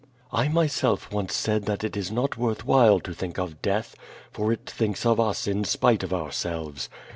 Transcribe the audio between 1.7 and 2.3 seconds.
it is